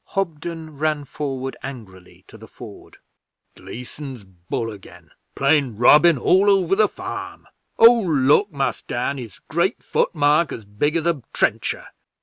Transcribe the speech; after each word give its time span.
Hobden 0.15 0.79
ran 0.79 1.05
forward 1.05 1.55
angrily 1.61 2.23
to 2.27 2.35
the 2.35 2.47
ford. 2.47 2.97
'Gleason's 3.55 4.23
bull 4.23 4.71
again, 4.71 5.11
playin' 5.35 5.77
Robin 5.77 6.17
all 6.17 6.49
over 6.49 6.75
the 6.75 6.87
Farm! 6.89 7.45
Oh, 7.77 7.99
look, 7.99 8.51
Mus' 8.51 8.81
Dan 8.81 9.19
his 9.19 9.37
great 9.37 9.83
footmark 9.83 10.51
as 10.51 10.65
big 10.65 10.95
as 10.95 11.05
a 11.05 11.21
trencher. 11.33 11.85